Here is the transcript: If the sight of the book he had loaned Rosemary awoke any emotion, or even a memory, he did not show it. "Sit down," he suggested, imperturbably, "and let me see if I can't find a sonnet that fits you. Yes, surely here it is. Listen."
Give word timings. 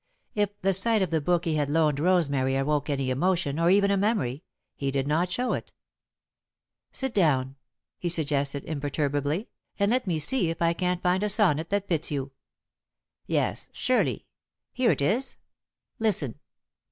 If 0.33 0.59
the 0.63 0.73
sight 0.73 1.03
of 1.03 1.11
the 1.11 1.21
book 1.21 1.45
he 1.45 1.53
had 1.57 1.69
loaned 1.69 1.99
Rosemary 1.99 2.55
awoke 2.55 2.89
any 2.89 3.11
emotion, 3.11 3.59
or 3.59 3.69
even 3.69 3.91
a 3.91 3.97
memory, 3.97 4.41
he 4.75 4.89
did 4.89 5.07
not 5.07 5.31
show 5.31 5.53
it. 5.53 5.73
"Sit 6.91 7.13
down," 7.13 7.55
he 7.99 8.09
suggested, 8.09 8.63
imperturbably, 8.65 9.47
"and 9.77 9.91
let 9.91 10.07
me 10.07 10.17
see 10.17 10.49
if 10.49 10.59
I 10.59 10.73
can't 10.73 11.03
find 11.03 11.21
a 11.21 11.29
sonnet 11.29 11.69
that 11.69 11.87
fits 11.87 12.09
you. 12.09 12.31
Yes, 13.27 13.69
surely 13.73 14.25
here 14.73 14.89
it 14.89 15.03
is. 15.03 15.35
Listen." 15.99 16.39